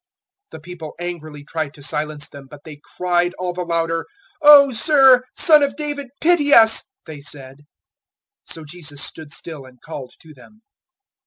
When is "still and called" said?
9.31-10.13